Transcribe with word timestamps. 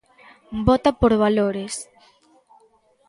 Vota 0.67 0.89
por 0.99 1.13
valores. 1.23 1.73